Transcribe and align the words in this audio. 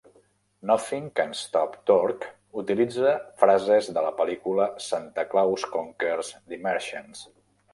"Nothing 0.69 1.03
Can 1.17 1.33
Stop 1.39 1.75
Torg" 1.89 2.25
utilitza 2.61 3.11
frases 3.43 3.91
de 3.99 4.05
la 4.09 4.15
pel·lícula 4.23 4.67
'Santa 4.87 5.27
Claus 5.35 5.69
Conquers 5.77 6.33
the 6.49 6.61
Martians'. 6.69 7.23